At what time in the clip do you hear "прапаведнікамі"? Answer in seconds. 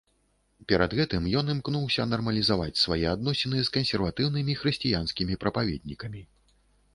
5.45-6.25